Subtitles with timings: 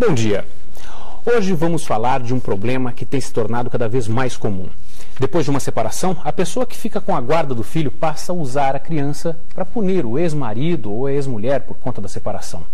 [0.00, 0.46] Bom dia.
[1.26, 4.70] Hoje vamos falar de um problema que tem se tornado cada vez mais comum.
[5.20, 8.34] Depois de uma separação, a pessoa que fica com a guarda do filho passa a
[8.34, 12.64] usar a criança para punir o ex-marido ou a ex-mulher por conta da separação.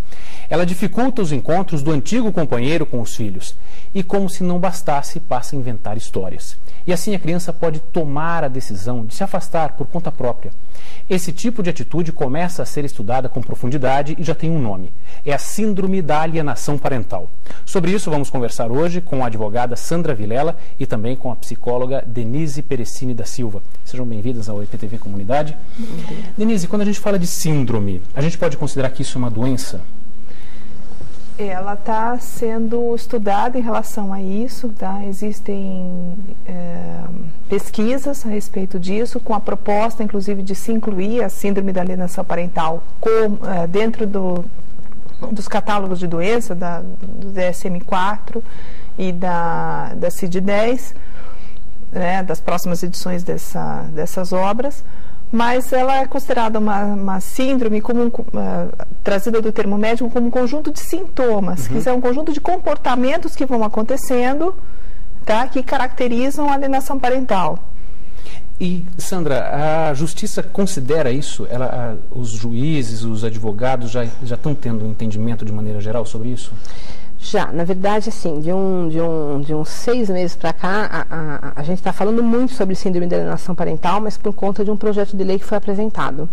[0.48, 3.56] Ela dificulta os encontros do antigo companheiro com os filhos
[3.94, 6.56] e, como se não bastasse, passa a inventar histórias.
[6.86, 10.52] E assim a criança pode tomar a decisão de se afastar por conta própria.
[11.10, 14.92] Esse tipo de atitude começa a ser estudada com profundidade e já tem um nome.
[15.24, 17.28] É a Síndrome da Alienação Parental.
[17.64, 22.04] Sobre isso vamos conversar hoje com a advogada Sandra Vilela e também com a psicóloga
[22.06, 23.62] Denise Perecini da Silva.
[23.84, 25.56] Sejam bem-vindas ao IPTV Comunidade.
[26.36, 29.30] Denise, quando a gente fala de síndrome, a gente pode considerar que isso é uma
[29.30, 29.80] doença?
[31.38, 35.04] Ela está sendo estudada em relação a isso, tá?
[35.04, 37.02] Existem é,
[37.46, 42.24] pesquisas a respeito disso, com a proposta, inclusive, de se incluir a síndrome da alienação
[42.24, 44.46] parental com, é, dentro do,
[45.30, 48.42] dos catálogos de doença, da, do DSM-4
[48.96, 50.94] e da, da CID-10,
[51.92, 54.82] né, das próximas edições dessa, dessas obras
[55.32, 60.28] mas ela é considerada uma, uma síndrome como um, uh, trazida do termo médico como
[60.28, 61.80] um conjunto de sintomas, uhum.
[61.80, 64.54] que é um conjunto de comportamentos que vão acontecendo,
[65.24, 67.58] tá, que caracterizam a alienação parental.
[68.58, 71.46] E Sandra, a justiça considera isso?
[71.50, 71.66] Ela,
[72.12, 76.30] a, os juízes, os advogados já já estão tendo um entendimento de maneira geral sobre
[76.30, 76.52] isso?
[77.28, 81.16] Já, na verdade, assim, de, um, de, um, de uns seis meses para cá, a,
[81.16, 84.70] a, a gente está falando muito sobre síndrome de alienação parental, mas por conta de
[84.70, 86.28] um projeto de lei que foi apresentado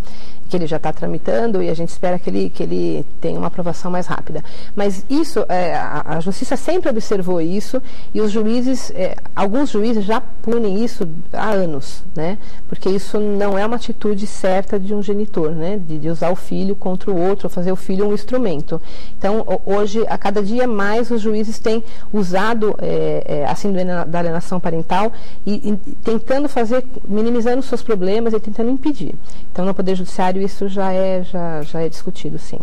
[0.53, 3.47] que ele já está tramitando e a gente espera que ele, que ele tenha uma
[3.47, 4.43] aprovação mais rápida.
[4.75, 7.81] Mas isso, é, a, a, Justiça sempre observou isso
[8.13, 12.37] e os juízes, é, alguns juízes já punem isso há anos, né?
[12.69, 15.81] Porque isso não é uma atitude certa de um genitor, né?
[15.83, 18.79] De, de usar o filho contra o outro, fazer o filho um instrumento.
[19.17, 24.19] Então, hoje, a cada dia mais, os juízes têm usado é, é, a síndrome da
[24.19, 25.11] alienação parental
[25.45, 29.15] e, e tentando fazer, minimizando seus problemas e tentando impedir.
[29.51, 32.59] Então, no Poder Judiciário, isso já é, já, já é discutido, sim.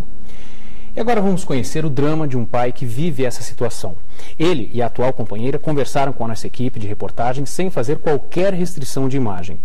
[0.95, 3.95] E agora vamos conhecer o drama de um pai que vive essa situação.
[4.37, 8.53] Ele e a atual companheira conversaram com a nossa equipe de reportagem sem fazer qualquer
[8.53, 9.59] restrição de imagem.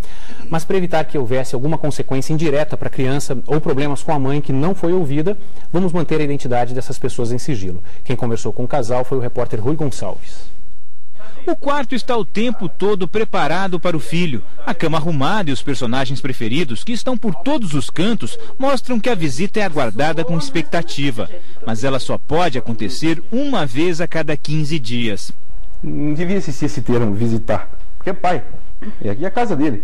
[0.50, 4.20] Mas para evitar que houvesse alguma consequência indireta para a criança ou problemas com a
[4.20, 5.36] mãe que não foi ouvida,
[5.74, 7.82] vamos manter a identidade dessas pessoas em sigilo.
[8.04, 10.35] Quem conversou com o casal foi o repórter Rui Gonçalves.
[11.48, 14.44] O quarto está o tempo todo preparado para o filho.
[14.66, 19.10] A cama arrumada e os personagens preferidos, que estão por todos os cantos, mostram que
[19.10, 21.30] a visita é aguardada com expectativa.
[21.66, 25.32] Mas ela só pode acontecer uma vez a cada 15 dias.
[25.84, 27.70] Não devia existir esse termo, visitar.
[27.98, 28.44] Porque é pai.
[29.02, 29.84] E aqui é a casa dele.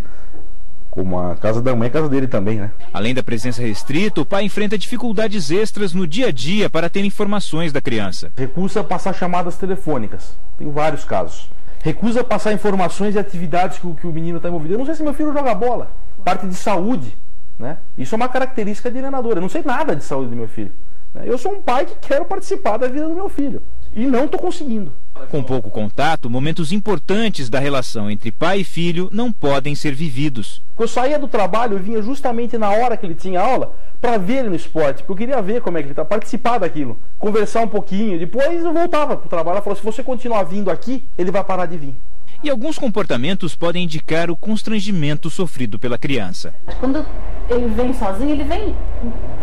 [0.92, 2.72] Como a casa da mãe, é a casa dele também, né?
[2.94, 7.06] Além da presença restrita, o pai enfrenta dificuldades extras no dia a dia para ter
[7.06, 8.30] informações da criança.
[8.36, 10.38] Recusa passar chamadas telefônicas.
[10.58, 11.50] Tem vários casos.
[11.82, 14.74] Recusa passar informações e atividades que o, que o menino está envolvido.
[14.74, 15.92] Eu não sei se meu filho joga bola.
[16.26, 17.18] Parte de saúde.
[17.58, 17.78] Né?
[17.98, 19.38] Isso é uma característica de alienador.
[19.38, 20.74] Eu não sei nada de saúde do meu filho.
[21.14, 21.24] Né?
[21.26, 23.62] Eu sou um pai que quero participar da vida do meu filho.
[23.94, 24.94] E não estou conseguindo.
[25.30, 30.62] Com pouco contato, momentos importantes da relação entre pai e filho não podem ser vividos.
[30.80, 34.40] Eu saía do trabalho, eu vinha justamente na hora que ele tinha aula para ver
[34.40, 37.62] ele no esporte, porque eu queria ver como é que ele está, participar daquilo, conversar
[37.62, 38.18] um pouquinho.
[38.18, 41.44] Depois eu voltava para o trabalho e falou: se você continuar vindo aqui, ele vai
[41.44, 41.96] parar de vir.
[42.44, 46.56] E alguns comportamentos podem indicar o constrangimento sofrido pela criança.
[46.80, 47.06] Quando
[47.48, 48.76] ele vem sozinho, ele vem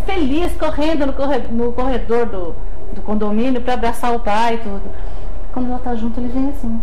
[0.04, 1.06] feliz, correndo
[1.53, 2.56] no corredor do,
[2.98, 4.82] do condomínio para abraçar o pai e tudo.
[5.53, 6.81] Quando ela está junto, ele vem assim.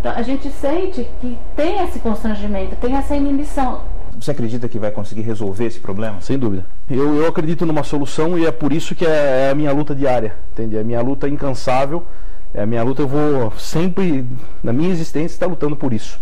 [0.00, 3.80] Então a gente sente que tem esse constrangimento, tem essa inibição.
[4.18, 6.20] Você acredita que vai conseguir resolver esse problema?
[6.20, 6.64] Sem dúvida.
[6.88, 9.94] Eu, eu acredito numa solução e é por isso que é, é a minha luta
[9.94, 10.76] diária, entende?
[10.76, 12.06] É a minha luta incansável,
[12.54, 14.26] é a minha luta, eu vou sempre,
[14.62, 16.18] na minha existência, estar lutando por isso.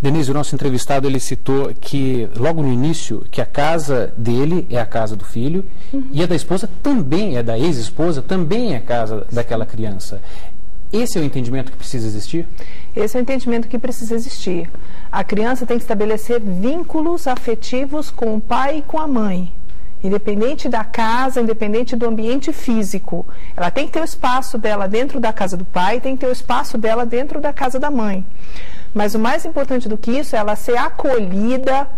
[0.00, 4.78] Denise, o nosso entrevistado, ele citou que, logo no início, que a casa dele é
[4.78, 6.08] a casa do filho uhum.
[6.12, 10.20] e a da esposa também é da ex-esposa, também é a casa daquela criança.
[10.92, 12.46] Esse é o entendimento que precisa existir?
[12.96, 14.70] Esse é o entendimento que precisa existir.
[15.10, 19.52] A criança tem que estabelecer vínculos afetivos com o pai e com a mãe.
[20.02, 23.26] Independente da casa, independente do ambiente físico.
[23.56, 26.28] Ela tem que ter o espaço dela dentro da casa do pai, tem que ter
[26.28, 28.24] o espaço dela dentro da casa da mãe.
[28.94, 31.88] Mas o mais importante do que isso é ela ser acolhida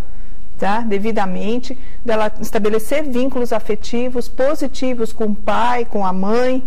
[0.58, 6.62] tá, devidamente, dela estabelecer vínculos afetivos positivos com o pai, com a mãe,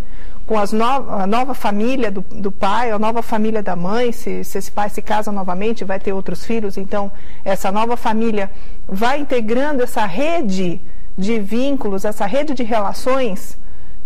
[0.48, 4.44] com as no, a nova família do, do, pai, a nova família da mãe, se,
[4.44, 7.12] se esse pai se casa novamente, vai ter outros filhos, então
[7.46, 8.50] essa nova família
[8.88, 10.82] vai integrando essa rede
[11.16, 13.58] de vínculos, essa rede de relações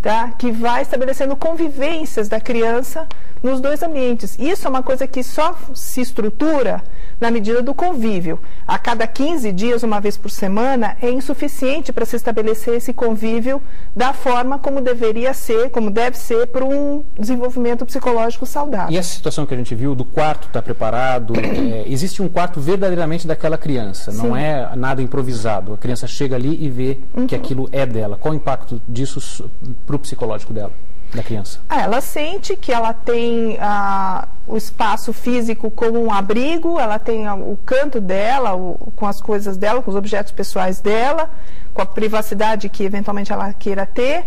[0.02, 0.34] tá?
[0.38, 3.08] que vai estabelecendo convivências da criança
[3.42, 4.38] nos dois ambientes.
[4.40, 6.84] Isso é uma coisa que só se estrutura
[7.20, 8.40] na medida do convívio.
[8.68, 13.62] A cada 15 dias, uma vez por semana, é insuficiente para se estabelecer esse convívio
[13.96, 18.94] da forma como deveria ser, como deve ser para um desenvolvimento psicológico saudável.
[18.94, 22.30] E essa situação que a gente viu do quarto estar tá preparado, é, existe um
[22.30, 24.18] quarto verdadeiramente daquela criança, Sim.
[24.18, 25.74] não é nada improvisado.
[25.74, 27.28] A criança chega ali e vê uhum.
[27.28, 28.18] que aquilo é dela.
[28.18, 29.50] Qual o impacto disso
[29.86, 30.72] para o psicológico dela?
[31.14, 31.60] Da criança?
[31.70, 37.30] Ah, ela sente que ela tem ah, o espaço físico como um abrigo, ela tem
[37.30, 41.30] o canto dela, o, com as coisas dela, com os objetos pessoais dela,
[41.74, 44.26] com a privacidade que eventualmente ela queira ter.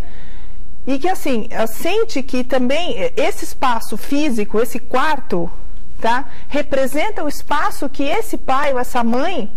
[0.87, 5.51] E que assim, ela sente que também esse espaço físico, esse quarto,
[6.01, 9.53] tá, representa o espaço que esse pai ou essa mãe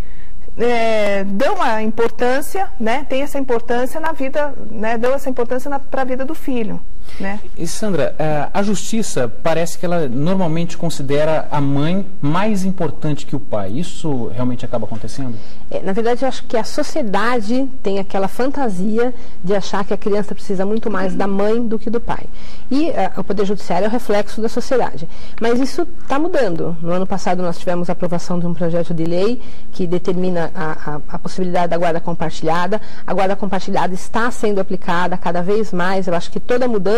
[0.58, 6.02] é, dão a importância, né, tem essa importância na vida, né, dão essa importância para
[6.02, 6.80] a vida do filho.
[7.20, 7.40] Né?
[7.58, 13.36] E Sandra, é, a justiça parece que ela normalmente considera a mãe mais importante que
[13.36, 13.72] o pai.
[13.72, 15.36] Isso realmente acaba acontecendo?
[15.70, 19.14] É, na verdade, eu acho que a sociedade tem aquela fantasia
[19.44, 22.26] de achar que a criança precisa muito mais da mãe do que do pai.
[22.72, 25.08] E uh, o Poder Judiciário é o reflexo da sociedade.
[25.40, 26.76] Mas isso está mudando.
[26.82, 29.42] No ano passado, nós tivemos a aprovação de um projeto de lei
[29.72, 32.82] que determina a, a, a possibilidade da guarda compartilhada.
[33.06, 36.08] A guarda compartilhada está sendo aplicada cada vez mais.
[36.08, 36.93] Eu acho que toda mudança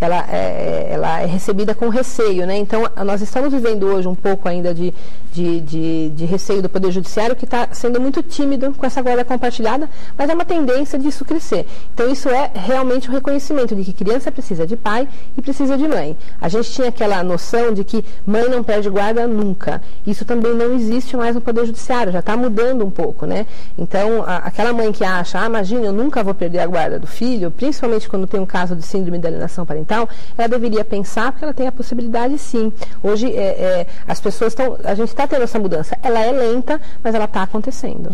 [0.00, 2.56] ela é, ela é recebida com receio, né?
[2.56, 4.92] Então, nós estamos vivendo hoje um pouco ainda de,
[5.32, 9.24] de, de, de receio do Poder Judiciário, que está sendo muito tímido com essa guarda
[9.24, 11.66] compartilhada, mas é uma tendência disso crescer.
[11.94, 15.76] Então, isso é realmente o um reconhecimento de que criança precisa de pai e precisa
[15.76, 16.16] de mãe.
[16.40, 19.82] A gente tinha aquela noção de que mãe não perde guarda nunca.
[20.06, 23.46] Isso também não existe mais no Poder Judiciário, já está mudando um pouco, né?
[23.78, 27.06] Então, a, aquela mãe que acha, ah, imagina, eu nunca vou perder a guarda do
[27.06, 31.44] filho, principalmente quando tem um caso de síndrome da alienação parental, ela deveria pensar porque
[31.44, 32.72] ela tem a possibilidade sim.
[33.02, 34.76] Hoje, é, é, as pessoas estão.
[34.84, 35.96] A gente está tendo essa mudança.
[36.02, 38.10] Ela é lenta, mas ela está acontecendo.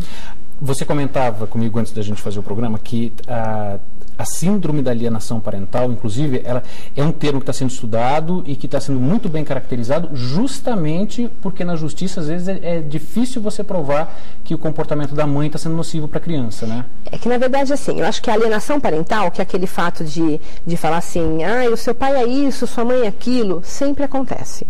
[0.60, 3.78] Você comentava comigo antes da gente fazer o programa que a,
[4.18, 6.62] a síndrome da alienação parental, inclusive, ela
[6.96, 11.30] é um termo que está sendo estudado e que está sendo muito bem caracterizado, justamente
[11.42, 15.48] porque na justiça às vezes é, é difícil você provar que o comportamento da mãe
[15.48, 16.84] está sendo nocivo para a criança, né?
[17.10, 20.04] É que na verdade assim, eu acho que a alienação parental, que é aquele fato
[20.04, 24.04] de, de falar assim, ah, o seu pai é isso, sua mãe é aquilo, sempre
[24.04, 24.66] acontece.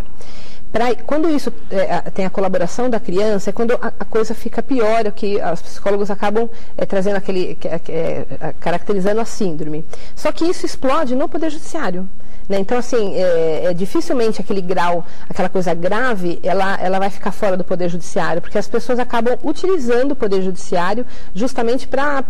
[1.06, 5.06] Quando isso é, tem a colaboração da criança, é quando a, a, coisa fica pior,
[5.06, 8.26] é que os psicólogos acabam é, trazendo aquele, que, é,
[8.60, 9.84] caracterizando a síndrome.
[10.14, 12.08] Só que isso explode no Poder Judiciário.
[12.48, 12.58] Né?
[12.60, 17.56] Então, assim, é, é, dificilmente aquele grau, aquela coisa grave, ela, ela vai ficar fora
[17.56, 22.22] do Poder Judiciário, porque as pessoas acabam utilizando o Poder Judiciário justamente para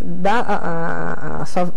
[0.00, 1.72] dar a, a, a sua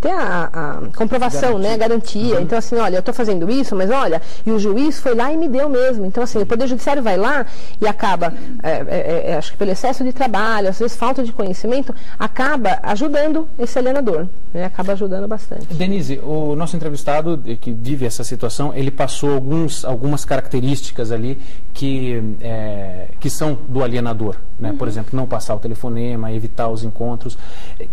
[0.00, 1.68] ter a, a comprovação, garantia.
[1.68, 2.36] né, a garantia.
[2.36, 2.42] Uhum.
[2.42, 5.36] Então, assim, olha, eu estou fazendo isso, mas olha, e o juiz foi lá e
[5.36, 6.06] me deu mesmo.
[6.06, 7.46] Então, assim, o Poder Judiciário vai lá
[7.80, 8.32] e acaba,
[8.62, 11.94] é, é, é, é, acho que pelo excesso de trabalho, às vezes falta de conhecimento,
[12.18, 15.66] acaba ajudando esse alienador, né, acaba ajudando bastante.
[15.74, 21.38] Denise, o nosso entrevistado que vive essa situação, ele passou alguns, algumas características ali
[21.72, 24.70] que, é, que são do alienador, né?
[24.70, 24.78] Uhum.
[24.78, 27.36] Por exemplo, não passar o telefonema, evitar os encontros.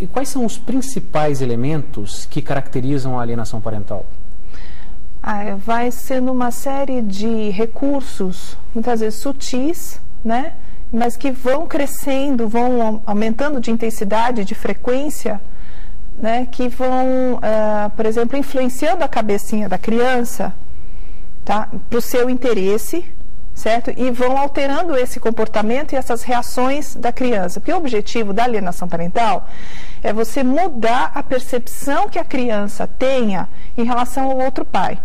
[0.00, 1.93] E quais são os principais elementos
[2.30, 4.04] que caracterizam a alienação parental?
[5.22, 10.52] Ah, vai sendo uma série de recursos, muitas vezes sutis, né?
[10.92, 15.40] mas que vão crescendo, vão aumentando de intensidade, de frequência,
[16.18, 16.46] né?
[16.50, 20.54] que vão, uh, por exemplo, influenciando a cabecinha da criança
[21.44, 21.68] tá?
[21.88, 23.04] para o seu interesse,
[23.54, 23.92] certo?
[23.96, 27.60] E vão alterando esse comportamento e essas reações da criança.
[27.60, 29.48] Porque o objetivo da alienação parental
[30.02, 34.98] é você mudar a percepção que a criança tenha em relação ao outro pai.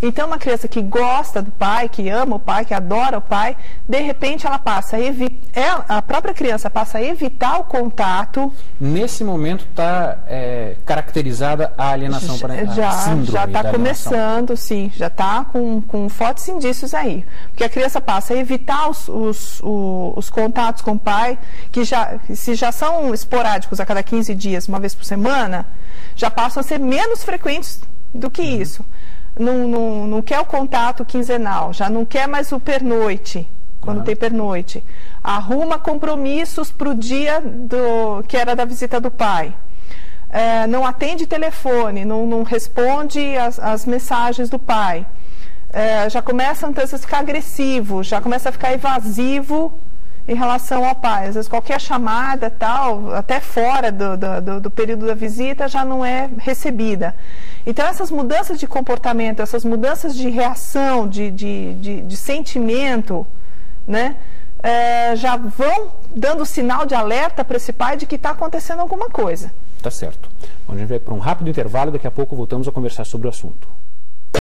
[0.00, 3.56] Então, uma criança que gosta do pai, que ama o pai, que adora o pai,
[3.88, 8.52] de repente ela passa a evitar, a própria criança passa a evitar o contato.
[8.80, 12.74] Nesse momento está é, caracterizada a alienação parental.
[12.74, 12.90] Já,
[13.24, 17.24] já está começando, sim, já está com, com fortes indícios aí.
[17.48, 21.38] Porque a criança passa a evitar os, os, os, os contatos com o pai,
[21.72, 25.66] que já, se já são esporádicos a cada 15 dias, uma vez por semana,
[26.14, 27.80] já passam a ser menos frequentes
[28.14, 28.62] do que uhum.
[28.62, 28.84] isso
[29.38, 33.48] não, não, não quer o contato quinzenal, já não quer mais o pernoite,
[33.80, 34.04] quando uhum.
[34.04, 34.84] tem pernoite.
[35.22, 39.54] Arruma compromissos para o dia do, que era da visita do pai.
[40.30, 45.06] É, não atende telefone, não, não responde as, as mensagens do pai.
[45.72, 49.78] É, já começa a ficar agressivo, já começa a ficar evasivo
[50.28, 51.28] em relação ao pai.
[51.28, 56.04] Às vezes qualquer chamada, tal, até fora do, do, do, período da visita, já não
[56.04, 57.16] é recebida.
[57.66, 63.26] Então essas mudanças de comportamento, essas mudanças de reação, de, de, de, de sentimento,
[63.86, 64.16] né,
[64.62, 69.08] é, já vão dando sinal de alerta para esse pai de que está acontecendo alguma
[69.08, 69.50] coisa.
[69.82, 70.28] Tá certo.
[70.66, 73.28] Bom, a gente vai para um rápido intervalo daqui a pouco voltamos a conversar sobre
[73.28, 73.66] o assunto.